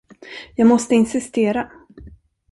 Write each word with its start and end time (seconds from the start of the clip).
Jag 0.55 0.67
måste 0.67 0.95
insistera. 0.95 1.69